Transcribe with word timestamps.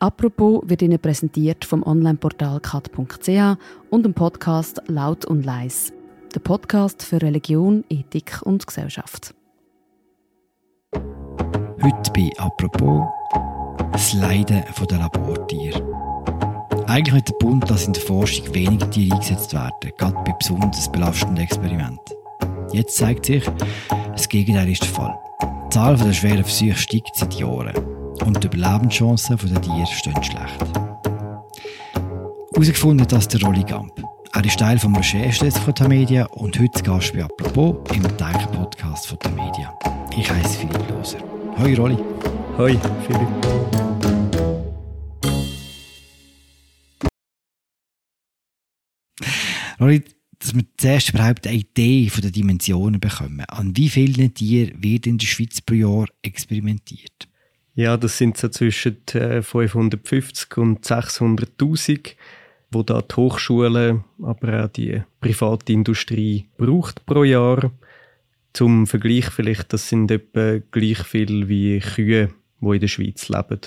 Apropos 0.00 0.62
wird 0.64 0.80
Ihnen 0.80 0.98
präsentiert 0.98 1.62
vom 1.66 1.82
Onlineportal 1.82 2.58
kat.ch 2.60 3.58
und 3.90 4.02
dem 4.02 4.14
Podcast 4.14 4.80
Laut 4.86 5.26
und 5.26 5.44
Leis. 5.44 5.92
Der 6.34 6.40
Podcast 6.40 7.02
für 7.02 7.20
Religion, 7.20 7.84
Ethik 7.90 8.40
und 8.42 8.66
Gesellschaft. 8.66 9.34
Heute 10.94 12.12
bei 12.14 12.30
Apropos 12.38 13.06
das 13.92 14.14
Leiden 14.14 14.64
der 14.90 14.98
Labortiere. 14.98 15.82
Eigentlich 16.86 17.16
wird 17.16 17.28
der 17.28 17.34
Bund, 17.34 17.70
dass 17.70 17.86
in 17.86 17.92
der 17.92 18.02
Forschung 18.02 18.54
weniger 18.54 18.90
Tiere 18.90 19.16
eingesetzt 19.16 19.52
werden, 19.52 19.92
gerade 19.98 20.16
bei 20.24 20.32
besonders 20.32 20.90
belastenden 20.90 21.44
Experimenten. 21.44 22.16
Jetzt 22.72 22.96
zeigt 22.96 23.26
sich, 23.26 23.44
das 24.12 24.26
Gegenteil 24.30 24.70
ist 24.70 24.82
der 24.82 24.88
Fall. 24.88 25.18
Die 25.42 25.74
Zahl 25.74 25.98
der 25.98 26.14
schweren 26.14 26.44
Versuche 26.44 26.76
steigt 26.76 27.16
seit 27.16 27.34
Jahren 27.34 27.89
und 28.24 28.42
die 28.42 28.46
Überlebenschancen 28.46 29.36
der 29.36 29.62
Tiere 29.62 29.86
stehen 29.86 30.22
schlecht. 30.22 30.60
Herausgefunden 32.52 33.02
hat 33.02 33.12
das 33.12 33.28
der 33.28 33.42
Rolli 33.42 33.62
Gamp. 33.62 34.02
Er 34.32 34.44
ist 34.44 34.58
Teil 34.58 34.76
des 34.76 34.84
Recherchedesk 34.84 35.58
von 35.62 35.74
Tamedia 35.74 36.26
und 36.26 36.58
heute 36.58 36.82
Gast 36.82 37.12
bei 37.12 37.24
Apropos 37.24 37.76
im 37.94 38.02
Denken-Podcast 38.02 39.06
von 39.06 39.18
Tamedia. 39.18 39.76
Ich 40.16 40.30
heiße 40.30 40.58
Philipp 40.58 40.88
Loser. 40.90 41.18
Hoi 41.58 41.74
Rolli. 41.74 41.96
Hoi 42.58 42.78
Philipp. 43.06 43.28
Rolli, 49.80 50.04
dass 50.38 50.54
wir 50.54 50.64
zuerst 50.76 51.10
überhaupt 51.10 51.46
eine 51.46 51.56
Idee 51.56 52.08
von 52.10 52.22
den 52.22 52.32
Dimensionen 52.32 53.00
bekommen. 53.00 53.44
An 53.48 53.76
wie 53.76 53.88
vielen 53.88 54.34
Tieren 54.34 54.82
wird 54.82 55.06
in 55.06 55.18
der 55.18 55.26
Schweiz 55.26 55.60
pro 55.60 55.74
Jahr 55.74 56.06
experimentiert? 56.22 57.29
Ja, 57.80 57.96
das 57.96 58.18
sind 58.18 58.36
so 58.36 58.50
zwischen 58.50 58.98
550 59.06 60.48
äh, 60.54 60.60
und 60.60 60.84
600.000, 60.84 62.14
wo 62.70 62.82
da 62.82 63.00
die 63.00 63.14
Hochschulen, 63.16 64.04
aber 64.20 64.64
auch 64.64 64.68
die 64.68 65.00
private 65.22 65.72
Industrie 65.72 66.44
braucht 66.58 67.06
pro 67.06 67.24
Jahr. 67.24 67.72
Zum 68.52 68.86
Vergleich 68.86 69.30
vielleicht, 69.30 69.72
das 69.72 69.88
sind 69.88 70.10
etwa 70.10 70.58
gleich 70.70 70.98
viel 71.04 71.48
wie 71.48 71.78
Kühe, 71.78 72.28
die 72.60 72.66
in 72.66 72.80
der 72.80 72.88
Schweiz 72.88 73.30
leben. 73.30 73.60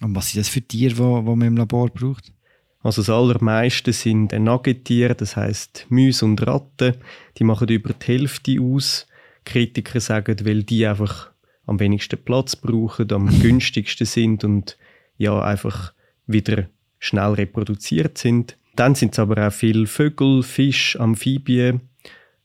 Und 0.00 0.16
was 0.16 0.30
sind 0.30 0.40
das 0.40 0.48
für 0.48 0.62
Tiere, 0.62 0.94
die, 0.94 1.26
die 1.26 1.36
man 1.36 1.42
im 1.42 1.58
Labor 1.58 1.90
braucht? 1.90 2.32
Also 2.80 3.02
das 3.02 3.10
allermeiste 3.10 3.92
sind 3.92 4.32
Nagetiere, 4.32 5.14
das 5.14 5.36
heißt 5.36 5.88
Mäuse 5.90 6.24
und 6.24 6.40
Ratten. 6.46 6.94
Die 7.36 7.44
machen 7.44 7.68
über 7.68 7.92
die 7.92 8.06
Hälfte 8.06 8.62
aus. 8.62 9.06
Kritiker 9.44 10.00
sagen, 10.00 10.38
weil 10.44 10.62
die 10.62 10.86
einfach 10.86 11.32
am 11.68 11.78
wenigsten 11.78 12.18
Platz 12.18 12.56
brauchen, 12.56 13.12
am 13.12 13.40
günstigsten 13.40 14.06
sind 14.06 14.42
und 14.42 14.76
ja 15.18 15.40
einfach 15.40 15.92
wieder 16.26 16.66
schnell 16.98 17.32
reproduziert 17.34 18.18
sind. 18.18 18.56
Dann 18.74 18.94
sind 18.94 19.12
es 19.12 19.18
aber 19.18 19.46
auch 19.46 19.52
viele 19.52 19.86
Vögel, 19.86 20.42
Fisch, 20.42 20.98
Amphibien 20.98 21.80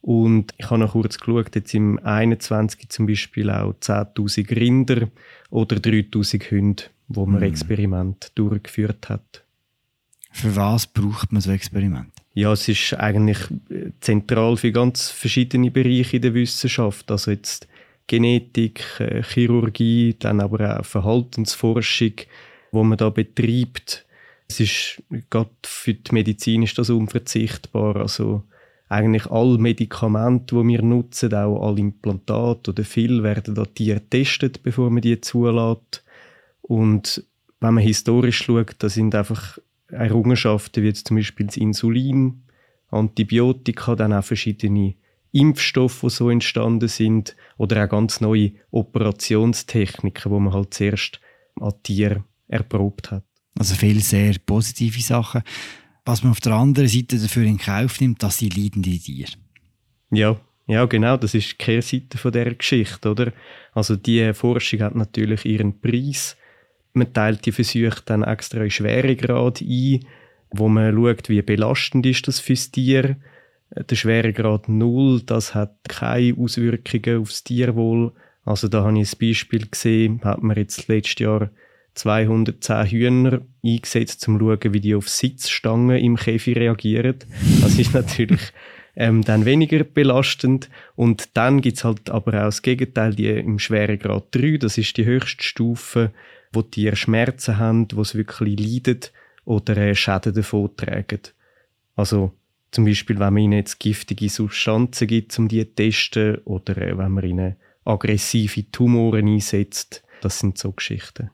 und 0.01 0.53
ich 0.57 0.69
habe 0.69 0.81
noch 0.81 0.91
kurz 0.91 1.17
geschaut, 1.17 1.55
jetzt 1.55 1.73
im 1.73 1.97
21 1.99 2.89
zum 2.89 3.07
Beispiel 3.07 3.49
auch 3.49 3.73
10.000 3.73 4.55
Rinder 4.55 5.07
oder 5.49 5.77
3.000 5.77 6.51
Hunde, 6.51 6.83
wo 7.07 7.25
man 7.25 7.39
mm. 7.39 7.44
Experiment 7.44 8.31
durchgeführt 8.35 9.09
hat. 9.09 9.44
Für 10.31 10.55
was 10.55 10.88
braucht 10.88 11.31
man 11.31 11.41
so 11.41 11.51
Experiment? 11.51 12.11
Ja, 12.33 12.51
es 12.51 12.67
ist 12.67 12.95
eigentlich 12.95 13.38
äh, 13.69 13.91
zentral 14.01 14.57
für 14.57 14.71
ganz 14.71 15.09
verschiedene 15.09 15.71
Bereiche 15.71 16.17
in 16.17 16.23
der 16.23 16.33
Wissenschaft. 16.33 17.09
Also 17.09 17.31
jetzt 17.31 17.67
Genetik, 18.08 18.84
äh, 19.00 19.23
Chirurgie, 19.23 20.16
dann 20.20 20.42
aber 20.42 20.80
auch 20.80 20.86
Verhaltensforschung, 20.86 22.14
wo 22.72 22.84
man 22.84 22.98
da 22.98 23.09
betreibt. 23.09 24.06
Es 24.48 24.59
ist 24.59 25.04
gerade 25.30 25.50
für 25.64 25.94
die 25.94 26.14
Medizin 26.14 26.64
ist 26.64 26.78
das 26.78 26.90
unverzichtbar. 26.90 27.96
Also 27.96 28.44
eigentlich 28.90 29.26
alle 29.28 29.58
Medikamente, 29.58 30.56
die 30.56 30.68
wir 30.68 30.81
nutzen, 30.81 31.34
auch 31.34 31.66
alle 31.66 31.80
Implantate 31.80 32.72
oder 32.72 32.84
viel, 32.84 33.24
werden 33.24 33.56
da 33.56 33.66
Tiere 33.66 34.00
getestet, 34.00 34.62
bevor 34.63 34.90
man 34.90 35.02
die 35.02 35.19
zulässt. 35.22 36.03
Und 36.62 37.25
wenn 37.59 37.74
man 37.74 37.84
historisch 37.84 38.44
schaut, 38.44 38.75
da 38.80 38.90
sind 38.90 39.16
einfach 39.16 39.58
Errungenschaften 39.88 40.84
wie 40.84 40.94
zum 40.94 41.18
Beispiel 41.18 41.46
das 41.46 41.58
Insulin, 41.58 42.44
Antibiotika, 42.90 43.96
dann 43.96 44.13
auch 44.13 44.24
verschiedene 44.24 44.96
Impfstoffe, 45.33 46.01
die 46.01 46.09
so 46.09 46.29
entstanden 46.29 46.88
sind 46.88 47.35
oder 47.57 47.83
auch 47.83 47.89
ganz 47.89 48.21
neue 48.21 48.53
Operationstechniken, 48.71 50.31
wo 50.31 50.39
man 50.39 50.53
halt 50.53 50.73
zuerst 50.73 51.19
an 51.59 51.73
Tieren 51.83 52.23
erprobt 52.47 53.11
hat. 53.11 53.25
Also 53.59 53.75
viele 53.75 53.99
sehr 53.99 54.35
positive 54.45 55.01
Sachen. 55.01 55.44
Was 56.05 56.23
man 56.23 56.31
auf 56.31 56.39
der 56.39 56.53
anderen 56.53 56.88
Seite 56.88 57.17
dafür 57.17 57.44
in 57.44 57.57
Kauf 57.57 57.99
nimmt, 57.99 58.23
dass 58.23 58.38
sie 58.38 58.49
leidende 58.49 58.97
Tiere. 58.97 59.31
Ja, 60.11 60.39
ja, 60.67 60.85
genau, 60.85 61.17
das 61.17 61.33
ist 61.33 61.51
die 61.51 61.57
Kehrseite 61.57 62.17
von 62.17 62.31
der 62.31 62.53
Geschichte, 62.55 63.09
oder? 63.11 63.33
Also 63.73 63.95
die 63.95 64.33
Forschung 64.33 64.81
hat 64.81 64.95
natürlich 64.95 65.45
ihren 65.45 65.79
Preis 65.81 66.38
man 66.94 67.11
teilt 67.11 67.45
die 67.45 67.51
Versuche 67.51 68.01
dann 68.05 68.23
extra 68.23 68.63
in 68.63 68.69
Schweregrad 68.69 69.61
ein, 69.61 70.05
wo 70.51 70.69
man 70.69 70.94
schaut, 70.95 71.29
wie 71.29 71.41
belastend 71.41 72.05
ist 72.05 72.27
das 72.27 72.39
fürs 72.39 72.71
Tier. 72.71 73.17
Der 73.75 73.95
Schweregrad 73.95 74.69
0, 74.69 75.22
das 75.22 75.56
hat 75.56 75.75
keine 75.88 76.38
Auswirkungen 76.38 77.22
aufs 77.22 77.44
Tierwohl. 77.44 78.11
Also 78.45 78.67
da 78.67 78.84
habe 78.84 79.00
ich 79.00 79.13
ein 79.13 79.19
Beispiel 79.19 79.67
gesehen, 79.67 80.22
hat 80.23 80.44
man 80.44 80.57
jetzt 80.57 80.88
letztes 80.88 81.19
Jahr 81.19 81.50
210 81.95 82.88
Hühner 82.88 83.41
eingesetzt, 83.63 84.28
um 84.28 84.39
zu 84.39 84.45
schauen, 84.45 84.73
wie 84.73 84.79
die 84.79 84.95
auf 84.95 85.09
Sitzstangen 85.09 85.97
im 85.97 86.17
Käfig 86.17 86.57
reagieren. 86.57 87.16
Das 87.62 87.78
ist 87.78 87.94
natürlich 87.94 88.41
ähm, 88.95 89.23
dann 89.23 89.45
weniger 89.45 89.83
belastend. 89.83 90.69
Und 90.95 91.35
dann 91.35 91.62
gibt's 91.62 91.83
halt 91.83 92.09
aber 92.09 92.33
auch 92.41 92.45
das 92.45 92.62
Gegenteil, 92.62 93.16
die 93.16 93.28
im 93.28 93.59
Schweregrad 93.59 94.25
3, 94.31 94.57
das 94.57 94.78
ist 94.78 94.97
die 94.97 95.06
höchste 95.06 95.44
Stufe, 95.44 96.12
wo 96.51 96.62
die 96.62 96.69
Tiere 96.69 96.95
Schmerzen 96.95 97.57
haben, 97.57 97.88
wo 97.94 98.03
sie 98.03 98.19
wirklich 98.19 98.59
leiden 98.59 99.00
oder 99.45 99.78
äh, 99.78 99.95
Schäden 99.95 100.33
davon 100.33 100.75
tragen. 100.75 101.22
Also 101.95 102.33
zum 102.73 102.85
Beispiel, 102.85 103.19
wenn 103.19 103.34
man 103.34 103.44
ihnen 103.44 103.53
jetzt 103.53 103.79
giftige 103.79 104.29
Substanzen 104.29 105.07
gibt, 105.07 105.38
um 105.38 105.47
die 105.47 105.66
zu 105.66 105.75
testen, 105.75 106.38
oder 106.45 106.78
äh, 106.78 106.97
wenn 106.97 107.11
man 107.11 107.23
ihnen 107.23 107.56
aggressive 107.85 108.69
Tumoren 108.72 109.28
einsetzt. 109.28 110.03
Das 110.22 110.39
sind 110.39 110.57
so 110.57 110.72
Geschichten. 110.72 111.29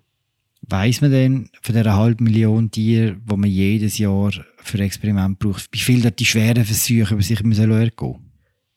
Weiß 0.62 1.02
man 1.02 1.12
denn 1.12 1.50
von 1.62 1.76
dieser 1.76 1.96
halben 1.96 2.26
Million 2.26 2.70
Tiere, 2.70 3.16
die 3.16 3.36
man 3.36 3.50
jedes 3.50 3.98
Jahr 3.98 4.32
für 4.58 4.80
Experiment 4.80 5.40
braucht, 5.40 5.70
wie 5.72 5.80
viel 5.80 6.12
die 6.12 6.26
schweren 6.26 6.66
Versuche 6.66 7.14
über 7.14 7.24
sich 7.24 7.42
müssen 7.44 7.72
ergehen 7.72 8.20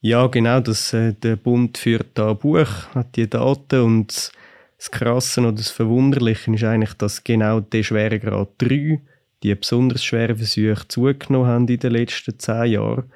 Ja, 0.01 0.27
genau. 0.29 0.61
Das, 0.61 0.93
äh, 0.93 1.15
der 1.15 1.37
Bund 1.37 1.79
führt 1.79 2.11
da 2.15 2.31
ein 2.31 2.39
Buch, 2.39 2.87
hat 2.95 3.17
die 3.17 3.29
Daten 3.29 3.81
und 3.81 4.33
das 4.79 4.91
Krasse 4.91 5.41
oder 5.41 5.53
das 5.53 5.71
Verwunderliche 5.71 6.53
ist 6.53 6.65
eigentlich, 6.65 6.95
dass 6.95 7.25
genau 7.25 7.61
der 7.61 7.83
Schweregrad 7.83 8.51
3, 8.59 9.01
die 9.43 9.55
besonders 9.55 10.05
schweren 10.05 10.37
Versuche, 10.37 10.87
zugenommen 10.89 11.47
haben 11.47 11.69
in 11.69 11.79
den 11.79 11.93
letzten 11.93 12.39
zehn 12.39 12.73
Jahren. 12.73 13.11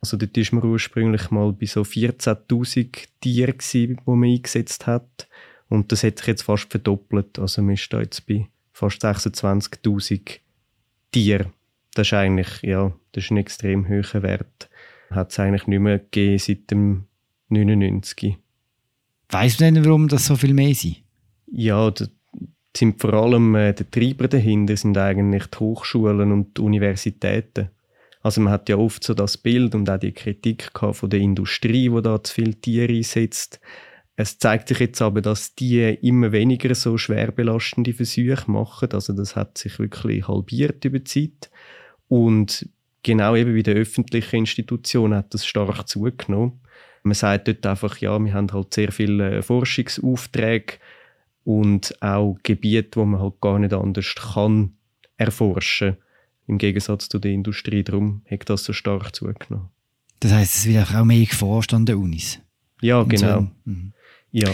Also 0.00 0.16
dort 0.16 0.36
war 0.36 0.60
man 0.60 0.70
ursprünglich 0.70 1.30
mal 1.30 1.52
bei 1.52 1.66
so 1.66 1.82
14'000 1.82 3.08
Tieren, 3.20 3.58
die 3.72 3.96
man 4.04 4.24
eingesetzt 4.24 4.86
hat. 4.86 5.28
Und 5.68 5.92
das 5.92 6.02
hat 6.02 6.18
sich 6.18 6.28
jetzt 6.28 6.42
fast 6.42 6.70
verdoppelt. 6.70 7.38
Also 7.38 7.62
man 7.62 7.74
ist 7.74 7.92
da 7.92 8.00
jetzt 8.00 8.26
bei 8.26 8.48
fast 8.72 9.04
26'000 9.04 10.38
Tieren. 11.10 11.52
Das 11.94 12.06
ist 12.06 12.12
eigentlich, 12.14 12.62
ja, 12.62 12.92
das 13.12 13.24
ist 13.24 13.30
ein 13.30 13.38
extrem 13.38 13.88
hoher 13.88 14.22
Wert. 14.22 14.70
Hat 15.10 15.32
es 15.32 15.38
eigentlich 15.38 15.66
nicht 15.66 15.80
mehr 15.80 15.98
gegeben 15.98 16.38
seit 16.38 16.70
dem 16.70 17.06
99. 17.48 18.36
Weiß 19.30 19.58
man 19.60 19.74
denn, 19.74 19.84
warum 19.84 20.08
das 20.08 20.26
so 20.26 20.36
viel 20.36 20.54
mehr 20.54 20.74
sind? 20.74 21.02
Ja, 21.50 21.90
da 21.90 22.06
sind 22.78 23.00
vor 23.00 23.14
allem 23.14 23.54
äh, 23.54 23.72
die 23.74 23.84
Treiber 23.84 24.28
dahinter 24.28 24.76
sind 24.76 24.96
eigentlich 24.96 25.46
die 25.46 25.58
Hochschulen 25.58 26.32
und 26.32 26.56
die 26.56 26.62
Universitäten. 26.62 27.70
Also 28.22 28.40
man 28.40 28.52
hat 28.52 28.68
ja 28.68 28.76
oft 28.76 29.04
so 29.04 29.14
das 29.14 29.36
Bild 29.36 29.74
und 29.74 29.88
auch 29.88 29.98
die 29.98 30.12
Kritik 30.12 30.70
von 30.74 31.10
der 31.10 31.20
Industrie, 31.20 31.88
die 31.88 32.02
da 32.02 32.22
zu 32.22 32.34
viele 32.34 32.54
Tiere 32.54 32.92
einsetzt. 32.92 33.60
Es 34.16 34.38
zeigt 34.38 34.68
sich 34.68 34.80
jetzt 34.80 35.00
aber, 35.00 35.20
dass 35.22 35.54
die 35.54 35.80
immer 36.02 36.32
weniger 36.32 36.74
so 36.74 36.98
schwer 36.98 37.30
belastende 37.30 37.92
Versuche 37.92 38.50
machen. 38.50 38.88
Also 38.92 39.12
das 39.12 39.36
hat 39.36 39.56
sich 39.58 39.78
wirklich 39.78 40.26
halbiert 40.26 40.84
über 40.84 40.98
die 40.98 41.04
Zeit. 41.04 41.50
Und 42.08 42.68
genau 43.04 43.36
eben 43.36 43.54
wie 43.54 43.62
der 43.62 43.76
öffentlichen 43.76 44.40
Institution 44.40 45.14
hat 45.14 45.32
das 45.32 45.46
stark 45.46 45.88
zugenommen. 45.88 46.60
Man 47.04 47.14
sagt 47.14 47.46
dort 47.46 47.64
einfach, 47.64 47.98
ja, 47.98 48.18
wir 48.18 48.34
haben 48.34 48.52
halt 48.52 48.74
sehr 48.74 48.90
viele 48.90 49.40
Forschungsaufträge 49.42 50.74
und 51.48 51.94
auch 52.02 52.36
Gebiete, 52.42 53.00
wo 53.00 53.06
man 53.06 53.22
halt 53.22 53.40
gar 53.40 53.58
nicht 53.58 53.72
anders 53.72 54.14
kann 54.14 54.74
erforschen. 55.16 55.96
Im 56.46 56.58
Gegensatz 56.58 57.08
zu 57.08 57.18
der 57.18 57.30
Industrie. 57.30 57.82
Darum 57.82 58.20
hat 58.30 58.50
das 58.50 58.64
so 58.64 58.74
stark 58.74 59.16
zugenommen. 59.16 59.70
Das 60.20 60.30
heißt, 60.30 60.56
es 60.56 60.66
wird 60.66 60.94
auch 60.94 61.04
mehr 61.04 61.24
geforscht 61.24 61.72
an 61.72 61.86
den 61.86 61.96
Unis? 61.96 62.38
Ja, 62.82 63.02
genau. 63.02 63.40
So. 63.40 63.48
Mhm. 63.64 63.92
Ja. 64.30 64.50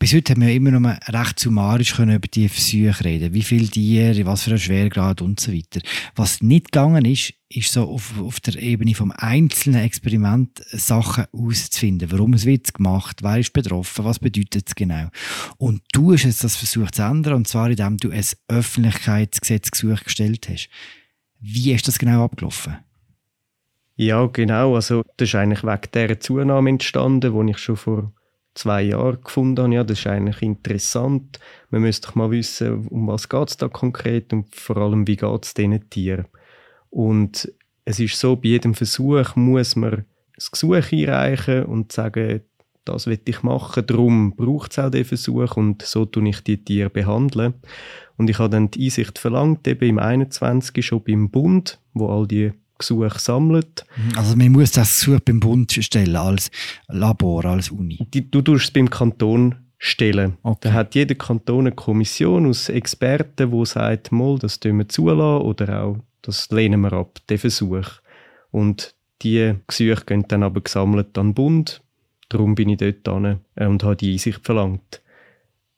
Bis 0.00 0.14
heute 0.14 0.32
haben 0.32 0.40
wir 0.40 0.54
immer 0.54 0.70
noch 0.70 0.98
recht 1.08 1.38
summarisch 1.38 1.94
können 1.94 2.16
über 2.16 2.26
die 2.26 2.48
Versuche 2.48 3.04
reden. 3.04 3.34
Wie 3.34 3.42
viele 3.42 3.68
Tiere, 3.68 4.24
was 4.24 4.44
für 4.44 4.52
ein 4.52 4.58
Schwergrad 4.58 5.20
und 5.20 5.38
so 5.38 5.52
weiter. 5.52 5.82
Was 6.16 6.40
nicht 6.40 6.72
gegangen 6.72 7.04
ist, 7.04 7.34
ist 7.50 7.70
so 7.70 7.82
auf, 7.82 8.18
auf 8.18 8.40
der 8.40 8.56
Ebene 8.56 8.94
vom 8.94 9.12
einzelnen 9.14 9.82
Experiment 9.82 10.58
Sachen 10.70 11.26
auszufinden. 11.32 12.10
Warum 12.10 12.32
es 12.32 12.46
wird 12.46 12.72
gemacht, 12.72 13.18
wer 13.22 13.40
ist 13.40 13.52
betroffen, 13.52 14.06
was 14.06 14.18
bedeutet 14.18 14.68
es 14.68 14.74
genau. 14.74 15.10
Und 15.58 15.82
du 15.92 16.14
hast 16.14 16.24
jetzt 16.24 16.44
das 16.44 16.56
versucht 16.56 16.94
zu 16.94 17.02
ändern, 17.02 17.34
und 17.34 17.46
zwar 17.46 17.68
indem 17.68 17.98
du 17.98 18.10
ein 18.10 18.24
Öffentlichkeitsgesetzgesuch 18.48 20.04
gestellt 20.04 20.48
hast. 20.48 20.70
Wie 21.40 21.72
ist 21.72 21.86
das 21.86 21.98
genau 21.98 22.24
abgelaufen? 22.24 22.78
Ja, 23.96 24.24
genau. 24.32 24.76
Also, 24.76 25.04
das 25.18 25.28
ist 25.28 25.34
eigentlich 25.34 25.62
wegen 25.62 25.90
dieser 25.92 26.20
Zunahme 26.20 26.70
entstanden, 26.70 27.46
die 27.46 27.50
ich 27.50 27.58
schon 27.58 27.76
vor 27.76 28.14
zwei 28.60 28.82
Jahren 28.82 29.20
gefunden 29.22 29.62
habe, 29.62 29.74
ja, 29.74 29.84
das 29.84 29.98
ist 29.98 30.06
eigentlich 30.06 30.42
interessant. 30.42 31.38
Man 31.70 31.82
müsste 31.82 32.08
doch 32.08 32.14
mal 32.14 32.30
wissen, 32.30 32.86
um 32.88 33.08
was 33.08 33.28
geht 33.28 33.48
es 33.48 33.56
da 33.56 33.68
konkret 33.68 34.32
und 34.32 34.54
vor 34.54 34.76
allem, 34.76 35.06
wie 35.06 35.16
geht 35.16 35.44
es 35.44 35.54
diesen 35.54 35.88
Tieren. 35.88 36.26
Und 36.90 37.52
es 37.84 37.98
ist 37.98 38.18
so, 38.18 38.36
bei 38.36 38.48
jedem 38.48 38.74
Versuch 38.74 39.34
muss 39.36 39.76
man 39.76 40.04
das 40.34 40.50
Gesuch 40.50 40.92
einreichen 40.92 41.64
und 41.64 41.92
sagen, 41.92 42.42
das 42.84 43.06
will 43.06 43.20
ich 43.24 43.42
machen, 43.42 43.86
darum 43.86 44.36
braucht 44.36 44.72
es 44.72 44.78
auch 44.78 44.90
diesen 44.90 45.06
Versuch 45.06 45.56
und 45.56 45.82
so 45.82 46.04
tue 46.04 46.28
ich 46.28 46.40
die 46.42 46.62
Tiere 46.62 46.90
behandeln. 46.90 47.54
Und 48.16 48.28
ich 48.28 48.38
habe 48.38 48.50
dann 48.50 48.70
die 48.70 48.84
Einsicht 48.84 49.18
verlangt, 49.18 49.66
eben 49.66 49.88
im 49.88 49.98
21. 49.98 50.84
schon 50.84 51.02
beim 51.02 51.30
Bund, 51.30 51.78
wo 51.94 52.08
all 52.08 52.26
die 52.26 52.52
Gesuche 52.80 53.18
sammelt. 53.18 53.84
Also 54.16 54.36
man 54.36 54.52
muss 54.52 54.72
das 54.72 55.00
Gesuch 55.00 55.20
beim 55.20 55.40
Bund 55.40 55.72
stellen, 55.72 56.16
als 56.16 56.50
Labor, 56.88 57.44
als 57.44 57.70
Uni? 57.70 57.98
Die, 58.12 58.30
du 58.30 58.42
tust 58.42 58.64
es 58.64 58.70
beim 58.72 58.90
Kanton 58.90 59.54
stellen. 59.78 60.36
Okay. 60.42 60.58
Da 60.62 60.72
hat 60.74 60.94
jeder 60.94 61.14
Kanton 61.14 61.66
eine 61.66 61.72
Kommission 61.72 62.46
aus 62.46 62.68
Experten, 62.68 63.50
die 63.50 63.66
sagt, 63.66 64.12
mal, 64.12 64.38
das 64.38 64.60
tun 64.60 64.78
wir 64.78 64.88
zulassen 64.88 65.46
oder 65.46 65.82
auch, 65.82 65.96
das 66.22 66.50
lehnen 66.50 66.82
wir 66.82 66.92
ab, 66.92 67.18
den 67.28 67.38
Versuch. 67.38 67.86
Und 68.50 68.94
die 69.22 69.54
Gesuche 69.66 70.04
gehen 70.04 70.24
dann 70.28 70.42
aber 70.42 70.60
gesammelt 70.60 71.16
an 71.16 71.28
den 71.28 71.34
Bund. 71.34 71.82
Darum 72.28 72.54
bin 72.54 72.68
ich 72.68 72.78
dort 72.78 73.08
hin 73.08 73.40
äh, 73.56 73.66
und 73.66 73.82
habe 73.82 73.96
die 73.96 74.12
Einsicht 74.12 74.44
verlangt. 74.44 75.02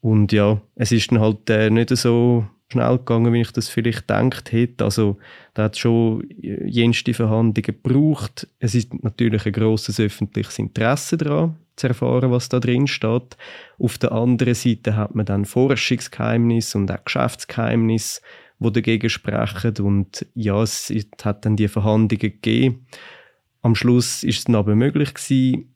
Und 0.01 0.33
ja, 0.33 0.61
es 0.75 0.93
ist 0.93 1.13
dann 1.13 1.21
halt 1.21 1.49
äh, 1.49 1.71
nicht 1.71 1.97
so 1.97 2.47
schnell 2.73 2.99
gegangen, 2.99 3.33
wie 3.33 3.41
ich 3.41 3.53
das 3.53 3.69
vielleicht 3.69 4.09
gedacht 4.09 4.53
hätte. 4.53 4.85
Also, 4.85 5.19
da 5.55 5.65
hat 5.65 5.79
schon 5.79 6.27
jenste 6.39 7.15
Verhandlungen 7.15 7.63
gebraucht. 7.63 8.49
Es 8.59 8.75
ist 8.75 8.93
natürlich 9.03 9.47
ein 9.47 9.53
grosses 9.53 10.01
öffentliches 10.01 10.59
Interesse 10.59 11.17
daran, 11.17 11.57
zu 11.77 11.89
erfahren, 11.89 12.31
was 12.31 12.49
da 12.49 12.59
drin 12.59 12.87
steht. 12.87 13.37
Auf 13.79 13.99
der 13.99 14.13
anderen 14.13 14.55
Seite 14.55 14.97
hat 14.97 15.15
man 15.15 15.27
dann 15.27 15.45
Forschungsgeheimnis 15.45 16.75
und 16.75 16.91
auch 16.91 17.05
Geschäftsgeheimnis, 17.05 18.21
wo 18.59 18.71
dagegen 18.71 19.11
sprechen. 19.11 19.77
Und 19.79 20.27
ja, 20.35 20.63
es 20.63 20.93
hat 21.23 21.45
dann 21.45 21.57
die 21.57 21.69
Verhandlungen 21.69 22.19
gegeben. 22.19 22.87
Am 23.63 23.75
Schluss 23.75 24.23
ist 24.25 24.39
es 24.39 24.45
dann 24.45 24.57
aber 24.57 24.75
möglich 24.75 25.15
gewesen, 25.15 25.75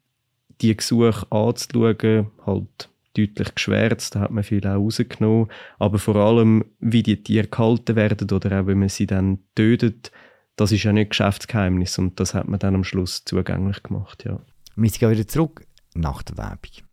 die 0.61 0.75
Gesuche 0.75 1.25
anzuschauen, 1.31 2.27
halt 2.45 2.89
deutlich 3.17 3.55
geschwärzt, 3.55 4.15
da 4.15 4.21
hat 4.21 4.31
man 4.31 4.43
viel 4.43 4.65
auch 4.67 4.75
rausgenommen. 4.75 5.47
Aber 5.79 5.99
vor 5.99 6.15
allem, 6.15 6.65
wie 6.79 7.03
die 7.03 7.23
Tiere 7.23 7.47
gehalten 7.47 7.95
werden 7.95 8.29
oder 8.31 8.61
auch, 8.61 8.67
wie 8.67 8.75
man 8.75 8.89
sie 8.89 9.07
dann 9.07 9.39
tötet, 9.55 10.11
das 10.55 10.71
ist 10.71 10.83
ja 10.83 10.91
nicht 10.91 11.11
Geschäftsgeheimnis 11.11 11.97
und 11.97 12.19
das 12.19 12.33
hat 12.33 12.47
man 12.47 12.59
dann 12.59 12.75
am 12.75 12.83
Schluss 12.83 13.23
zugänglich 13.25 13.83
gemacht, 13.83 14.25
ja. 14.25 14.39
Wir 14.75 14.89
gehen 14.91 15.11
wieder 15.11 15.27
zurück 15.27 15.65
nach 15.95 16.21
der 16.23 16.37
Werbung. 16.37 16.87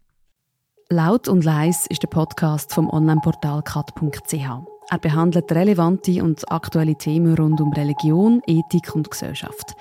Laut 0.91 1.29
und 1.29 1.45
leis 1.45 1.87
ist 1.89 2.03
der 2.03 2.09
Podcast 2.09 2.73
vom 2.73 2.91
Onlineportal 2.91 3.63
kat.ch. 3.63 4.35
Er 4.91 4.99
behandelt 4.99 5.51
relevante 5.51 6.23
und 6.23 6.51
aktuelle 6.53 6.97
Themen 6.97 7.35
rund 7.35 7.61
um 7.61 7.73
Religion, 7.73 8.43
Ethik 8.47 8.95
und 8.95 9.11
Gesellschaft. 9.11 9.75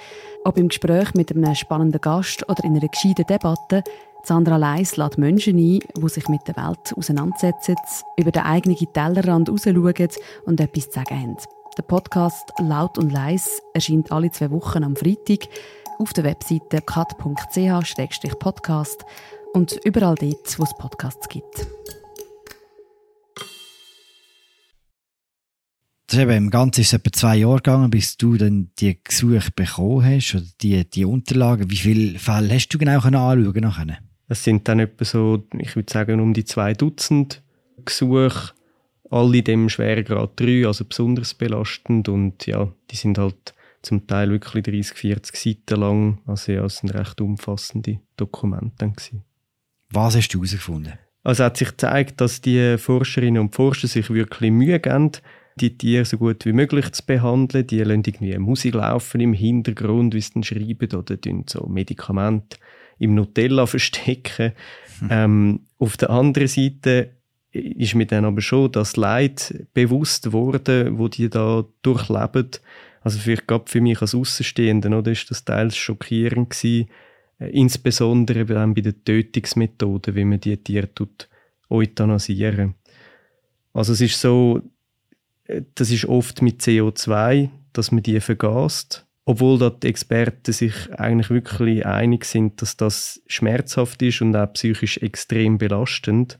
Ob 0.46 0.58
im 0.58 0.70
Gespräch 0.70 1.14
mit 1.14 1.32
einem 1.32 1.54
spannenden 1.56 2.00
Gast 2.00 2.50
oder 2.50 2.64
in 2.64 2.78
einer 2.78 2.88
gescheiten 2.88 3.26
Debatte, 3.26 3.84
Sandra 4.26 4.56
Leis 4.56 4.96
lädt 4.96 5.18
Menschen 5.18 5.58
ein, 5.58 5.82
die 5.98 6.10
sich 6.10 6.30
mit 6.30 6.48
der 6.48 6.56
Welt 6.56 6.94
auseinandersetzen, 6.96 7.76
über 8.18 8.32
den 8.32 8.44
eigenen 8.44 8.78
Tellerrand 8.78 9.50
rausschauen 9.50 10.08
und 10.46 10.62
etwas 10.62 10.86
zu 10.86 10.92
sagen 10.94 11.20
haben. 11.20 11.36
Der 11.78 11.84
Podcast 11.84 12.54
Laut 12.60 12.98
und 12.98 13.12
Leis 13.12 13.62
erscheint 13.74 14.14
alle 14.14 14.32
zwei 14.32 14.50
Wochen 14.52 14.86
am 14.86 14.96
Freitag 14.96 15.50
auf 16.00 16.14
der 16.14 16.24
Webseite 16.24 16.82
kat.ch-podcast 16.82 19.04
und 19.54 19.78
überall 19.84 20.16
dort, 20.16 20.58
wo 20.58 20.64
es 20.64 20.74
Podcasts 20.78 21.28
gibt. 21.28 21.68
Das 26.08 26.20
Im 26.20 26.50
Ganzen 26.50 26.82
ist 26.82 26.88
es 26.88 26.94
etwa 26.94 27.12
zwei 27.12 27.36
Jahre 27.38 27.58
gegangen, 27.58 27.90
bis 27.90 28.16
du 28.16 28.38
dann 28.38 28.72
die 28.80 29.04
Gesuche 29.04 29.52
bekommen 29.54 30.06
hast, 30.06 30.36
oder 30.36 30.46
die, 30.62 30.90
die 30.90 31.04
Unterlagen. 31.04 31.70
Wie 31.70 31.76
viele 31.76 32.18
Fälle 32.20 32.54
hast 32.54 32.70
du 32.70 32.78
genau 32.78 33.00
anschauen 33.00 33.54
können? 33.54 34.13
Es 34.28 34.44
sind 34.44 34.68
dann 34.68 34.80
etwa 34.80 35.06
so, 35.06 35.44
ich 35.58 35.76
würde 35.76 35.92
sagen, 35.92 36.20
um 36.20 36.34
die 36.34 36.46
zwei 36.46 36.74
Dutzend 36.74 37.42
Gesuche, 37.86 38.54
alle 39.10 39.38
in 39.38 39.44
dem 39.44 39.70
Schweregrad 39.70 40.40
3, 40.40 40.66
also 40.66 40.86
besonders 40.86 41.34
belastend 41.34 42.10
und 42.10 42.46
ja, 42.46 42.72
die 42.90 42.96
sind 42.96 43.18
halt 43.18 43.54
zum 43.82 44.08
Teil 44.08 44.32
wirklich 44.32 44.64
30, 44.64 44.98
40 44.98 45.36
Seiten 45.36 45.80
lang, 45.80 46.22
also 46.26 46.52
ja, 46.52 46.66
es 46.66 46.78
sind 46.78 46.94
recht 46.94 47.20
umfassende 47.20 48.00
Dokumente 48.16 48.90
gewesen. 48.90 49.24
Was 49.92 50.16
hast 50.16 50.30
du 50.30 50.40
herausgefunden? 50.40 50.94
Also 51.24 51.44
hat 51.44 51.58
sich 51.58 51.70
gezeigt, 51.70 52.20
dass 52.20 52.42
die 52.42 52.78
Forscherinnen 52.78 53.42
und 53.42 53.56
Forscher 53.56 53.88
sich 53.88 54.10
wirklich 54.10 54.52
Mühe 54.52 54.80
geben, 54.80 55.12
die 55.58 55.78
Tiere 55.78 56.06
so 56.06 56.18
gut 56.18 56.46
wie 56.46 56.54
möglich 56.54 56.92
zu 56.92 57.06
behandeln. 57.06 57.68
Die 57.68 57.80
lassen 57.80 58.04
irgendwie 58.06 58.38
Musik 58.40 58.74
laufen 58.74 59.22
im 59.22 59.34
Hintergrund, 59.34 60.16
wie 60.16 60.22
sie 60.22 60.34
dann 60.34 60.44
schreiben, 60.44 60.92
oder 60.94 61.18
so 61.48 61.68
Medikamente 61.68 62.58
im 63.00 63.16
Nutella 63.16 63.66
verstecken. 63.66 64.54
Hm. 65.00 65.08
Ähm, 65.10 65.60
auf 65.78 65.98
der 65.98 66.10
anderen 66.10 66.48
Seite 66.48 67.12
ist 67.52 67.96
mir 67.96 68.08
dann 68.08 68.26
aber 68.26 68.42
schon 68.42 68.72
das 68.72 68.96
Leid 68.96 69.68
bewusst 69.74 70.34
worden, 70.34 70.98
wo 70.98 71.08
die 71.08 71.30
da 71.30 71.66
durchleben. 71.84 72.50
Also 73.02 73.20
vielleicht 73.20 73.48
gerade 73.48 73.66
für 73.68 73.82
mich 73.82 74.02
als 74.02 74.16
Außenstehender, 74.16 74.98
oder 74.98 75.12
ist 75.12 75.30
das 75.30 75.46
teils 75.46 75.76
schockierend 75.76 76.52
gewesen, 76.52 76.90
äh, 77.40 77.50
insbesondere 77.50 78.46
dann 78.46 78.74
bei 78.74 78.82
den 78.82 79.04
Tötungsmethoden, 79.04 80.16
wie 80.16 80.26
man 80.26 80.40
die 80.40 80.58
Tiere 80.58 80.94
tut, 80.94 81.28
euthanasieren. 81.70 82.76
Also 83.74 83.94
es 83.94 84.02
ist 84.02 84.20
so, 84.20 84.62
äh, 85.46 85.62
das 85.76 85.92
ist 85.92 86.06
oft 86.06 86.42
mit 86.42 86.62
CO2, 86.62 87.50
dass 87.74 87.92
man 87.92 88.04
die 88.04 88.20
vergast 88.20 89.06
obwohl 89.26 89.58
dort 89.58 89.84
die 89.84 89.88
Experten 89.88 90.52
sich 90.52 90.74
eigentlich 90.98 91.30
wirklich 91.30 91.86
einig 91.86 92.26
sind, 92.26 92.62
dass 92.62 92.76
das 92.76 93.22
schmerzhaft 93.28 94.02
ist 94.02 94.22
und 94.22 94.36
auch 94.36 94.52
psychisch 94.54 94.98
extrem 94.98 95.58
belastend. 95.58 96.40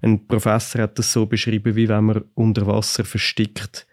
Ein 0.00 0.26
Professor 0.26 0.82
hat 0.82 0.98
das 0.98 1.12
so 1.12 1.26
beschrieben, 1.26 1.76
wie 1.76 1.88
wenn 1.88 2.04
man 2.04 2.24
unter 2.34 2.66
Wasser 2.66 3.04
verstickt. 3.04 3.86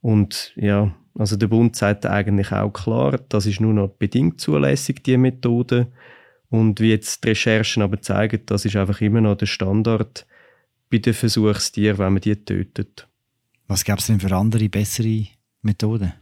Und 0.00 0.52
ja, 0.56 0.94
also 1.18 1.36
der 1.36 1.48
Bund 1.48 1.76
sagt 1.76 2.06
eigentlich 2.06 2.52
auch 2.52 2.70
klar, 2.70 3.18
das 3.28 3.46
ist 3.46 3.60
nur 3.60 3.72
noch 3.72 3.88
bedingt 3.88 4.40
zulässig, 4.40 5.02
die 5.02 5.16
Methode. 5.16 5.88
Und 6.50 6.80
wie 6.80 6.90
jetzt 6.90 7.24
die 7.24 7.30
Recherchen 7.30 7.82
aber 7.82 8.00
zeigen, 8.00 8.42
das 8.46 8.64
ist 8.64 8.76
einfach 8.76 9.00
immer 9.00 9.20
noch 9.20 9.36
der 9.36 9.46
Standard 9.46 10.26
bei 10.90 10.98
den 10.98 11.14
Versuchstieren, 11.14 11.98
wenn 11.98 12.12
man 12.12 12.22
die 12.22 12.36
tötet. 12.36 13.08
Was 13.66 13.84
gäbe 13.84 13.98
es 13.98 14.06
denn 14.06 14.20
für 14.20 14.34
andere, 14.34 14.68
bessere 14.68 15.26
Methoden? 15.62 16.12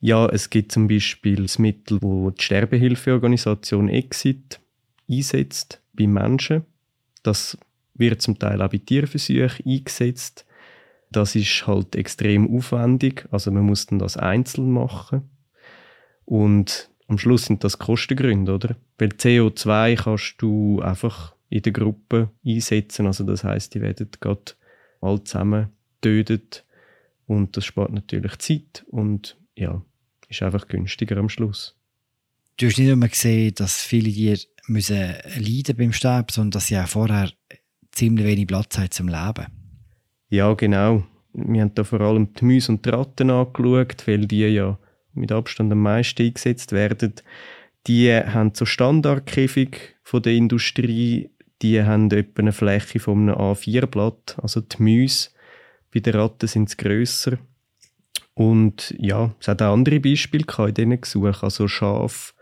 Ja, 0.00 0.26
es 0.26 0.48
gibt 0.48 0.72
zum 0.72 0.88
Beispiel 0.88 1.42
das 1.42 1.58
Mittel, 1.58 1.98
wo 2.00 2.30
die 2.30 2.42
Sterbehilfeorganisation 2.42 3.88
Exit 3.90 4.58
einsetzt 5.08 5.82
bei 5.92 6.06
Menschen. 6.06 6.64
Das 7.22 7.58
wird 7.94 8.22
zum 8.22 8.38
Teil 8.38 8.62
auch 8.62 8.70
bei 8.70 8.78
Tierversuchen 8.78 9.66
eingesetzt. 9.66 10.46
Das 11.10 11.34
ist 11.34 11.66
halt 11.66 11.96
extrem 11.96 12.56
aufwendig, 12.56 13.26
also 13.30 13.50
man 13.50 13.64
muss 13.64 13.86
dann 13.86 13.98
das 13.98 14.16
einzeln 14.16 14.70
machen. 14.70 15.28
Und 16.24 16.88
am 17.08 17.18
Schluss 17.18 17.46
sind 17.46 17.64
das 17.64 17.78
Kostengründe, 17.78 18.54
oder? 18.54 18.76
Weil 18.96 19.08
CO2 19.08 19.96
kannst 19.96 20.36
du 20.38 20.80
einfach 20.80 21.34
in 21.50 21.62
der 21.62 21.72
Gruppe 21.72 22.30
einsetzen, 22.46 23.06
also 23.06 23.24
das 23.24 23.42
heißt, 23.42 23.74
die 23.74 23.80
werden 23.80 24.08
gerade 24.20 24.52
alle 25.00 25.24
zusammen 25.24 25.70
tötet 26.00 26.64
und 27.26 27.56
das 27.56 27.64
spart 27.64 27.92
natürlich 27.92 28.38
Zeit 28.38 28.84
und 28.86 29.36
ja, 29.56 29.82
ist 30.30 30.42
einfach 30.42 30.66
günstiger 30.68 31.16
am 31.18 31.28
Schluss. 31.28 31.76
Du 32.56 32.66
hast 32.66 32.78
nicht 32.78 32.94
nur 32.94 33.08
gesehen, 33.08 33.54
dass 33.56 33.82
viele 33.82 34.12
Tiere 34.12 34.40
müssen 34.66 35.14
leiden 35.38 35.76
beim 35.76 35.92
Sterben, 35.92 36.28
sondern 36.30 36.52
dass 36.52 36.66
sie 36.68 36.78
auch 36.78 36.86
vorher 36.86 37.30
ziemlich 37.92 38.26
wenig 38.26 38.46
Platz 38.46 38.78
haben 38.78 38.90
zum 38.90 39.08
Leben. 39.08 39.46
Ja, 40.28 40.52
genau. 40.54 41.04
Wir 41.32 41.62
haben 41.62 41.74
da 41.74 41.84
vor 41.84 42.00
allem 42.00 42.32
die 42.34 42.44
Mäuse 42.44 42.72
und 42.72 42.84
die 42.84 42.90
Ratten 42.90 43.30
angeschaut, 43.30 44.06
weil 44.06 44.26
die 44.26 44.40
ja 44.40 44.78
mit 45.14 45.32
Abstand 45.32 45.72
am 45.72 45.82
meisten 45.82 46.22
eingesetzt 46.22 46.72
werden. 46.72 47.14
Die 47.86 48.12
haben 48.12 48.52
so 48.54 48.64
Standardkäfig 48.64 49.96
von 50.02 50.22
der 50.22 50.34
Industrie 50.34 51.30
Die 51.62 51.82
haben 51.82 52.10
etwa 52.10 52.40
eine 52.40 52.52
Fläche 52.52 53.00
von 53.00 53.28
einem 53.28 53.38
A4-Blatt, 53.38 54.38
also 54.40 54.60
die 54.60 54.82
Mäuse. 54.82 55.30
Bei 55.92 56.00
den 56.00 56.14
Ratten 56.14 56.46
sind 56.46 56.70
sie 56.70 56.76
grösser. 56.76 57.38
Und 58.34 58.94
ja, 58.98 59.34
es 59.40 59.48
hat 59.48 59.62
auch 59.62 59.72
andere 59.72 60.00
Beispiele 60.00 60.44
in 60.58 60.74
diesen 60.74 61.00
Gesuchen. 61.00 61.42
Also 61.42 61.68
Schafe, 61.68 62.32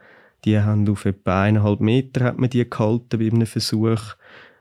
die 0.45 0.59
haben 0.59 0.88
auf 0.88 1.04
etwa 1.04 1.42
eineinhalb 1.42 1.80
Meter 1.80 2.25
hat 2.25 2.38
man 2.38 2.50
die 2.50 2.68
gehalten 2.68 3.18
bei 3.18 3.26
einem 3.26 3.47
Versuch. 3.47 4.16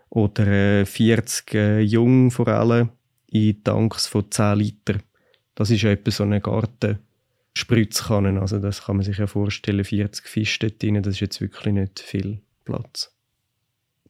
Oder 0.10 0.86
40 0.86 1.54
äh, 1.54 1.80
Jungen 1.82 2.32
vor 2.32 2.48
allem 2.48 2.90
in 3.28 3.62
Tanks 3.64 4.08
von 4.08 4.32
10 4.32 4.58
Liter. 4.58 4.96
Das 5.54 5.70
ist 5.70 5.82
ja 5.82 5.92
etwa 5.92 6.12
so 6.12 6.24
eine 6.24 6.40
Gartenspritzkanne. 6.40 8.40
Also 8.40 8.60
das 8.60 8.86
kann 8.86 8.96
man 8.96 9.06
sich 9.06 9.18
ja 9.18 9.28
vorstellen, 9.28 9.84
40 9.84 10.28
Fische 10.28 10.60
dort 10.60 10.82
drin, 10.82 11.04
das 11.04 11.16
ist 11.16 11.20
jetzt 11.20 11.42
wirklich 11.42 11.74
nicht 11.74 12.00
viel 12.00 12.40
Platz. 12.64 13.12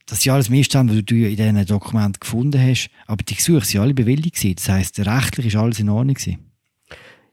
Das 0.06 0.22
sind 0.22 0.32
alles 0.32 0.50
Missstände, 0.50 0.94
die 0.94 1.06
du 1.06 1.16
in 1.16 1.36
diesen 1.36 1.66
Dokumenten 1.66 2.20
gefunden 2.20 2.62
hast, 2.62 2.90
aber 3.08 3.24
die 3.24 3.36
Gesuche 3.36 3.66
sind 3.66 3.82
alle 3.82 3.94
bewilligt 3.94 4.38
Das 4.58 4.70
heisst, 4.70 5.00
rechtlich 5.00 5.48
ist 5.48 5.58
alles 5.58 5.80
in 5.80 5.90
Ordnung 5.90 6.16
gewesen. 6.16 6.47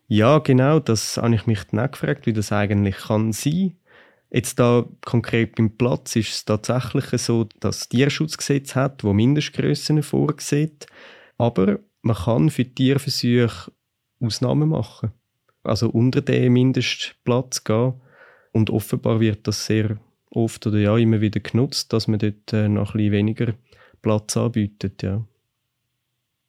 Ja, 0.06 0.38
genau, 0.38 0.80
das 0.80 1.16
habe 1.16 1.34
ich 1.34 1.46
mich 1.46 1.64
dann 1.64 1.80
auch 1.80 1.90
gefragt, 1.90 2.26
wie 2.26 2.32
das 2.32 2.52
eigentlich 2.52 2.96
kann 2.96 3.32
sein. 3.32 3.76
Jetzt 4.30 4.58
da 4.58 4.84
konkret 5.04 5.54
beim 5.54 5.70
Platz 5.76 6.16
ist 6.16 6.34
es 6.34 6.44
tatsächlich 6.44 7.06
so, 7.22 7.44
dass 7.60 7.80
das 7.80 7.88
Tierschutzgesetz 7.88 8.74
hat, 8.74 9.04
wo 9.04 9.12
Mindestgrößen 9.12 10.02
vorsieht. 10.02 10.86
Aber 11.38 11.78
man 12.02 12.16
kann 12.16 12.50
für 12.50 12.64
Tierversuche 12.64 13.70
Ausnahmen 14.20 14.70
machen. 14.70 15.12
Also 15.62 15.88
unter 15.88 16.20
den 16.20 16.52
Mindestplatz 16.52 17.64
gehen. 17.64 17.94
Und 18.52 18.70
offenbar 18.70 19.20
wird 19.20 19.46
das 19.46 19.66
sehr 19.66 19.98
oft 20.30 20.66
oder 20.66 20.78
ja 20.78 20.96
immer 20.96 21.20
wieder 21.20 21.40
genutzt, 21.40 21.92
dass 21.92 22.08
man 22.08 22.18
dort 22.18 22.52
äh, 22.52 22.68
noch 22.68 22.94
ein 22.94 22.98
bisschen 22.98 23.12
weniger 23.12 23.54
Platz 24.02 24.36
anbietet. 24.36 25.02
Ja. 25.02 25.24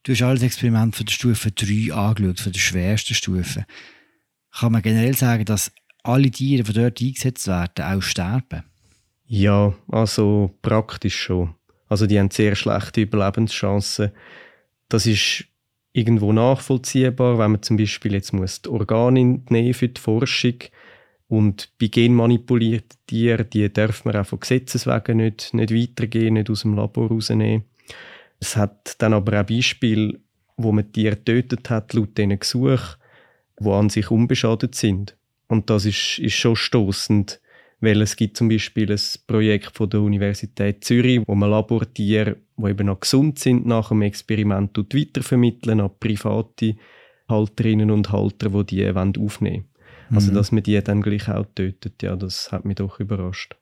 Du 0.06 0.12
hast 0.12 0.22
alles 0.22 0.44
Experiment 0.44 0.96
von 0.96 1.08
der 1.08 1.14
Stufe 1.14 1.52
3 1.52 1.92
angeschaut, 1.92 2.40
von 2.40 2.52
der 2.52 2.60
schwersten 2.60 3.16
Stufe. 3.16 3.66
Kann 4.52 4.72
man 4.72 4.84
generell 4.84 5.16
sagen, 5.16 5.46
dass 5.46 5.72
alle 6.04 6.30
Tiere, 6.30 6.62
die 6.62 6.74
dort 6.74 7.02
eingesetzt 7.02 7.48
werden, 7.48 7.84
auch 7.84 8.04
sterben? 8.04 8.64
Ja, 9.26 9.74
also 9.88 10.54
praktisch 10.62 11.20
schon. 11.20 11.56
Also 11.90 12.06
die 12.06 12.20
haben 12.20 12.30
sehr 12.30 12.56
schlechte 12.56 13.02
Überlebenschancen. 13.02 14.12
Das 14.90 15.08
ist 15.08 15.46
irgendwo 15.92 16.32
nachvollziehbar, 16.34 17.40
wenn 17.40 17.54
man 17.54 17.64
zum 17.64 17.78
Beispiel 17.78 18.14
jetzt 18.14 18.32
muss 18.32 18.62
die 18.62 18.70
Organe 18.70 19.42
nehmen 19.50 19.74
für 19.74 19.90
die 19.90 20.00
Forschung 20.00 20.60
und 21.28 21.72
bei 21.82 21.88
genmanipulierten 21.88 23.00
Tieren, 23.08 23.50
die 23.52 23.74
darf 23.74 24.06
man 24.06 24.16
auch 24.18 24.28
von 24.28 24.40
Gesetzes 24.40 24.86
wegen 24.86 25.18
nicht, 25.18 25.56
nicht 25.56 25.74
weitergehen, 25.74 26.36
nicht 26.36 26.52
aus 26.52 26.62
dem 26.62 26.76
Labor 26.76 27.08
rausnehmen. 27.08 27.64
Es 28.40 28.56
hat 28.56 28.96
dann 29.00 29.14
aber 29.14 29.42
auch 29.42 29.46
Beispiele, 29.46 30.20
wo 30.58 30.72
man 30.72 30.92
Tiere 30.92 31.16
getötet 31.16 31.70
hat, 31.70 31.94
laut 31.94 32.18
diesen 32.18 32.40
Gesuchen, 32.40 32.96
die 33.60 33.70
an 33.70 33.90
sich 33.90 34.12
unbeschadet 34.12 34.76
sind. 34.76 35.16
Und 35.48 35.70
das 35.70 35.86
ist, 35.86 36.20
ist 36.20 36.34
schon 36.34 36.56
stoßend, 36.56 37.40
weil 37.82 38.02
es 38.02 38.16
gibt 38.16 38.38
zum 38.38 38.50
Beispiel 38.50 38.92
ein 38.92 39.02
Projekt 39.28 39.76
von 39.76 39.90
der 39.90 40.02
Universität 40.02 40.84
Zürich, 40.84 41.22
wo 41.26 41.36
man 41.36 41.52
Labortiere, 41.52 42.38
die 42.58 42.70
eben 42.70 42.88
noch 42.88 43.02
gesund 43.02 43.40
sind, 43.40 43.66
nach 43.66 43.90
dem 43.90 44.02
Experiment 44.02 44.78
weitervermitteln 44.78 45.82
an 45.82 45.92
private 46.00 46.76
Halterinnen 47.28 47.92
und 47.92 48.12
Halter, 48.12 48.50
die 48.50 48.64
die 48.66 48.90
aufnehmen 48.92 49.28
wollen. 49.30 49.66
Also, 50.12 50.32
mhm. 50.32 50.36
dass 50.36 50.52
man 50.52 50.64
die 50.64 50.82
dann 50.82 51.02
gleich 51.02 51.30
auch 51.30 51.46
tötet, 51.56 52.04
ja, 52.04 52.16
das 52.16 52.52
hat 52.52 52.66
mich 52.66 52.76
doch 52.76 53.00
überrascht. 53.00 53.56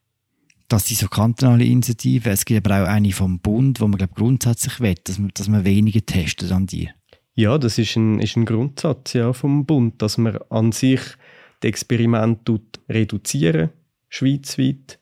Das 0.68 0.86
sind 0.86 0.98
so 0.98 1.08
kantonale 1.08 1.64
Initiativen. 1.64 2.32
Es 2.32 2.44
gibt 2.44 2.66
aber 2.66 2.82
auch 2.82 2.88
eine 2.88 3.12
vom 3.12 3.38
Bund, 3.38 3.80
wo 3.80 3.86
man 3.86 3.98
glaub, 3.98 4.14
grundsätzlich 4.14 4.80
will, 4.80 4.94
dass 5.04 5.18
man, 5.18 5.30
dass 5.34 5.48
man 5.48 5.64
weniger 5.64 6.04
testet 6.04 6.52
an 6.52 6.66
die. 6.66 6.90
Ja, 7.34 7.58
das 7.58 7.78
ist 7.78 7.96
ein, 7.96 8.20
ist 8.20 8.36
ein 8.36 8.46
Grundsatz 8.46 9.12
ja, 9.12 9.32
vom 9.32 9.66
Bund, 9.66 10.00
dass 10.00 10.18
man 10.18 10.38
an 10.50 10.72
sich 10.72 11.00
das 11.60 11.68
Experiment 11.68 12.48
reduzieren 12.88 13.70
schweizweit. 14.08 14.98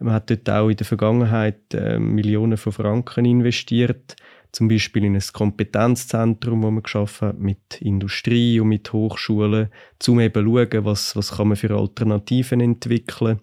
Man 0.00 0.14
hat 0.14 0.30
dort 0.30 0.48
auch 0.50 0.68
in 0.68 0.76
der 0.76 0.86
Vergangenheit 0.86 1.74
äh, 1.74 1.98
Millionen 1.98 2.56
von 2.56 2.72
Franken 2.72 3.24
investiert, 3.24 4.16
zum 4.52 4.68
Beispiel 4.68 5.04
in 5.04 5.14
ein 5.14 5.22
Kompetenzzentrum, 5.32 6.62
das 6.62 6.70
man 6.70 6.82
geschaffen 6.82 7.28
hat 7.28 7.38
mit 7.38 7.80
Industrie 7.80 8.60
und 8.60 8.68
mit 8.68 8.92
Hochschulen, 8.92 9.68
um 10.06 10.20
eben 10.20 10.46
zu 10.46 10.56
schauen, 10.56 10.84
was, 10.84 11.16
was 11.16 11.32
kann 11.32 11.48
man 11.48 11.56
für 11.56 11.70
Alternativen 11.76 12.60
entwickeln. 12.60 13.40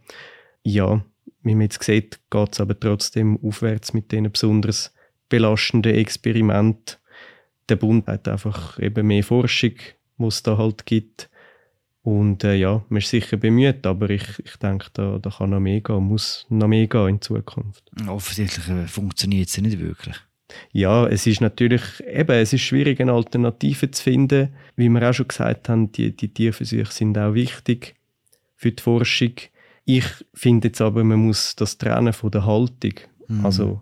Ja, 0.64 1.04
wie 1.44 1.56
man 1.56 1.64
jetzt 1.64 1.84
sieht, 1.84 2.20
geht 2.30 2.54
es 2.54 2.60
aber 2.60 2.80
trotzdem 2.80 3.38
aufwärts 3.44 3.94
mit 3.94 4.12
diesen 4.12 4.32
besonders 4.32 4.94
belastenden 5.30 5.96
Experimenten. 5.96 6.98
Der 7.70 7.76
Bund 7.76 8.08
hat 8.08 8.28
einfach 8.28 8.80
eben 8.80 9.08
mehr 9.08 9.24
Forschung, 9.24 9.74
die 10.18 10.26
es 10.26 10.44
da 10.44 10.58
halt 10.58 10.86
gibt. 10.86 11.30
Und 12.02 12.44
äh, 12.44 12.56
ja, 12.56 12.84
man 12.90 12.98
ist 13.00 13.10
sicher 13.10 13.38
bemüht, 13.38 13.86
aber 13.86 14.10
ich, 14.10 14.28
ich 14.44 14.58
denke, 14.58 14.88
da, 14.94 15.20
da 15.20 15.30
kann 15.30 15.52
noch 15.52 15.62
mehr 15.62 15.80
gehen, 15.80 16.04
muss 16.04 16.46
noch 16.50 16.68
mehr 16.68 16.88
gehen 16.88 17.08
in 17.08 17.22
Zukunft. 17.22 17.84
Offensichtlich 18.08 18.68
äh, 18.68 18.88
funktioniert 18.88 19.48
es 19.48 19.58
nicht 19.58 19.80
wirklich. 19.80 20.18
Ja, 20.72 21.08
es 21.08 21.26
ist 21.26 21.42
natürlich, 21.42 21.82
eben, 22.06 22.36
es 22.36 22.52
ist 22.52 22.62
schwierig, 22.62 23.00
eine 23.00 23.14
Alternative 23.14 23.90
zu 23.90 24.04
finden. 24.04 24.50
Wie 24.76 24.90
wir 24.90 25.10
auch 25.10 25.14
schon 25.14 25.30
gesagt 25.30 25.70
haben, 25.70 25.92
die, 25.94 26.16
die 26.16 26.34
Tierversuche 26.34 26.92
sind 26.92 27.18
auch 27.18 27.34
wichtig 27.34 27.96
für 28.56 28.72
die 28.72 28.84
Forschung. 28.84 29.34
Ich 29.86 30.06
finde 30.34 30.70
jetzt 30.70 30.82
aber, 30.82 31.04
man 31.04 31.20
muss 31.20 31.56
das 31.56 31.78
trennen 31.78 32.14
von 32.14 32.32
der 32.32 32.46
Haltung. 32.46 32.94
Mhm. 33.28 33.46
Also, 33.46 33.82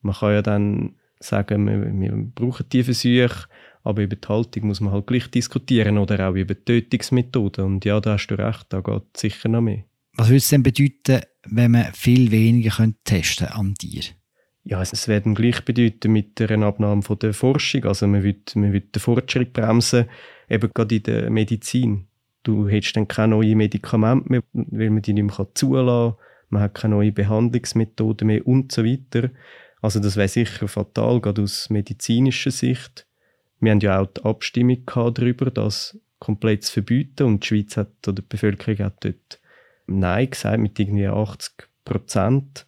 man 0.00 0.14
kann 0.14 0.32
ja 0.32 0.42
dann 0.42 0.94
sagen, 1.20 1.66
wir, 1.66 2.00
wir 2.00 2.32
brauchen 2.34 2.68
Tierversuche, 2.68 3.46
aber 3.82 4.02
über 4.02 4.16
die 4.16 4.28
Haltung 4.28 4.66
muss 4.66 4.80
man 4.80 4.92
halt 4.92 5.06
gleich 5.06 5.30
diskutieren 5.30 5.98
oder 5.98 6.28
auch 6.28 6.34
über 6.34 6.54
die 6.54 6.64
Tötungsmethoden. 6.64 7.64
Und 7.64 7.84
ja, 7.84 8.00
da 8.00 8.14
hast 8.14 8.28
du 8.28 8.34
recht, 8.36 8.66
da 8.70 8.80
geht 8.80 9.16
sicher 9.16 9.48
noch 9.48 9.60
mehr. 9.60 9.84
Was 10.16 10.28
würde 10.28 10.36
es 10.38 10.48
denn 10.48 10.62
bedeuten, 10.62 11.20
wenn 11.46 11.72
man 11.72 11.92
viel 11.92 12.30
weniger 12.30 12.88
testen 13.04 13.48
an 13.48 13.74
dir? 13.74 14.02
Ja, 14.62 14.80
es 14.80 15.08
wird 15.08 15.26
gleich 15.34 15.62
bedeuten 15.62 16.12
mit 16.12 16.38
der 16.38 16.50
Abnahme 16.62 17.02
von 17.02 17.18
der 17.18 17.34
Forschung. 17.34 17.84
Also 17.84 18.06
man 18.06 18.22
wird, 18.22 18.56
man 18.56 18.72
wird 18.72 18.94
den 18.94 19.00
Fortschritt 19.00 19.52
bremsen, 19.52 20.06
eben 20.48 20.70
gerade 20.72 20.96
in 20.96 21.02
der 21.02 21.30
Medizin. 21.30 22.06
Du 22.44 22.68
hättest 22.68 22.96
dann 22.96 23.08
keine 23.08 23.34
neuen 23.34 23.58
Medikamente 23.58 24.30
mehr, 24.30 24.42
weil 24.52 24.90
man 24.90 25.02
die 25.02 25.12
nicht 25.12 25.24
mehr 25.24 25.48
zulassen 25.54 26.16
kann. 26.16 26.24
Man 26.50 26.62
hat 26.62 26.74
keine 26.74 26.94
neuen 26.94 27.14
Behandlungsmethoden 27.14 28.26
mehr 28.28 28.46
und 28.46 28.70
so 28.70 28.84
weiter. 28.84 29.30
Also 29.82 29.98
das 29.98 30.16
wäre 30.16 30.28
sicher 30.28 30.68
fatal, 30.68 31.20
gerade 31.20 31.42
aus 31.42 31.68
medizinischer 31.68 32.52
Sicht. 32.52 33.06
Wir 33.60 33.72
haben 33.72 33.80
ja 33.80 34.00
auch 34.00 34.06
die 34.06 34.24
Abstimmung 34.24 34.82
darüber, 34.86 35.50
das 35.50 35.98
komplett 36.18 36.64
zu 36.64 36.72
verbieten 36.72 37.24
und 37.24 37.42
die 37.42 37.48
Schweiz 37.48 37.76
hat, 37.76 37.90
oder 38.06 38.22
die 38.22 38.28
Bevölkerung 38.28 38.78
hat 38.78 39.04
dort 39.04 39.40
Nein 39.86 40.30
gesagt 40.30 40.60
mit 40.60 40.78
irgendwie 40.78 41.06
80 41.06 41.68
Prozent. 41.84 42.66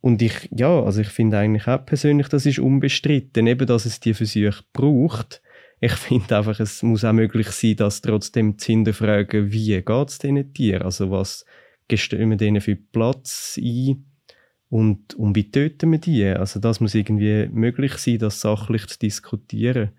Und 0.00 0.22
ich, 0.22 0.48
ja, 0.54 0.82
also 0.82 1.00
ich 1.00 1.08
finde 1.08 1.38
eigentlich 1.38 1.66
auch 1.66 1.84
persönlich, 1.84 2.28
das 2.28 2.46
ist 2.46 2.58
unbestritten, 2.58 3.46
eben, 3.46 3.66
dass 3.66 3.86
es 3.86 4.00
die 4.00 4.14
Versuche 4.14 4.64
braucht. 4.72 5.42
Ich 5.80 5.92
finde 5.92 6.36
einfach, 6.36 6.58
es 6.58 6.82
muss 6.82 7.04
auch 7.04 7.12
möglich 7.12 7.48
sein, 7.50 7.76
dass 7.76 8.00
trotzdem 8.00 8.58
zu 8.58 8.66
hinterfragen, 8.72 9.52
wie 9.52 9.80
geht 9.80 10.08
es 10.08 10.18
diesen 10.18 10.52
Tieren? 10.52 10.82
Also 10.82 11.10
was 11.10 11.44
gestehen 11.86 12.30
wir 12.30 12.36
denen 12.36 12.60
für 12.60 12.76
Platz 12.76 13.58
ein? 13.62 14.04
Und, 14.70 15.14
und 15.14 15.34
wie 15.34 15.50
töten 15.50 15.92
wir 15.92 15.98
die? 15.98 16.24
Also 16.24 16.60
das 16.60 16.80
muss 16.80 16.94
irgendwie 16.94 17.48
möglich 17.50 17.94
sein, 17.94 18.18
das 18.18 18.40
sachlich 18.40 18.86
zu 18.86 18.98
diskutieren. 18.98 19.92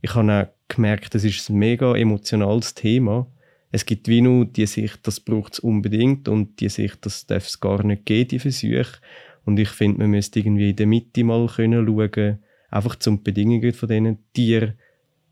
Ich 0.00 0.14
habe 0.14 0.32
auch 0.32 0.74
gemerkt, 0.74 1.14
das 1.14 1.24
ist 1.24 1.48
ein 1.48 1.56
mega 1.56 1.96
emotionales 1.96 2.74
Thema. 2.74 3.26
Es 3.72 3.86
gibt 3.86 4.08
wie 4.08 4.20
nur 4.20 4.44
die 4.44 4.66
Sicht, 4.66 5.06
das 5.06 5.18
braucht 5.18 5.54
es 5.54 5.58
unbedingt 5.58 6.28
und 6.28 6.60
die 6.60 6.68
Sicht, 6.68 7.04
das 7.06 7.26
darf 7.26 7.46
es 7.46 7.58
gar 7.58 7.82
nicht 7.84 8.04
geben, 8.04 8.28
die 8.28 8.38
Versuche. 8.38 8.98
Und 9.44 9.58
ich 9.58 9.70
finde, 9.70 9.98
man 9.98 10.10
müsste 10.10 10.40
irgendwie 10.40 10.70
in 10.70 10.76
der 10.76 10.86
Mitte 10.86 11.24
mal 11.24 11.46
können 11.48 11.86
schauen, 11.86 12.38
einfach 12.70 12.96
zum 12.96 13.22
Bedingungen 13.22 13.72
von 13.72 13.88
diesen 13.88 14.18
Tieren 14.34 14.74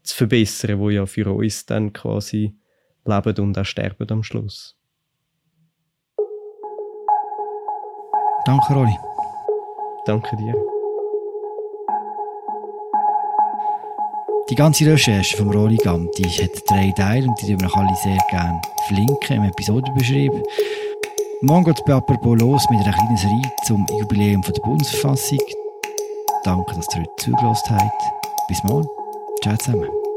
zu 0.03 0.17
verbessern, 0.17 0.81
die 0.81 0.95
ja 0.95 1.07
für 1.07 1.33
uns 1.33 1.67
dann 1.67 1.93
quasi 1.93 2.57
leben 3.05 3.41
und 3.41 3.59
auch 3.59 3.65
sterben 3.65 4.11
am 4.11 4.23
Schluss. 4.23 4.77
Danke, 8.45 8.73
Rolli. 8.73 8.97
Danke 10.07 10.37
dir. 10.37 10.55
Die 14.49 14.57
ganze 14.57 14.85
Recherche 14.85 15.37
vom 15.37 15.51
Rolli 15.51 15.77
Ganti 15.77 16.25
hat 16.25 16.51
drei 16.69 16.93
Teile 16.97 17.29
und 17.29 17.41
die 17.41 17.49
würden 17.49 17.61
wir 17.61 17.77
alle 17.77 17.95
sehr 18.03 18.19
gerne 18.31 18.61
verlinken 18.89 19.37
im 19.37 19.45
Episodenbeschrieb. 19.45 20.33
Morgen 21.43 21.65
geht 21.65 21.79
es 21.79 21.85
bei 21.85 22.35
los 22.35 22.67
mit 22.71 22.81
einer 22.81 22.93
kleinen 22.93 23.17
Serie 23.17 23.53
zum 23.65 23.87
Jubiläum 24.01 24.43
der 24.43 24.61
Bundesverfassung. 24.63 25.39
Danke, 26.43 26.75
dass 26.75 26.87
ihr 26.95 27.03
heute 27.03 27.11
zugelassen 27.19 27.77
habt. 27.77 28.03
Bis 28.49 28.63
morgen. 28.65 29.00
Ciao 29.43 29.57
zusammen. 29.57 30.10